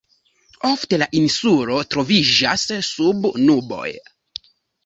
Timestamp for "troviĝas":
1.97-2.65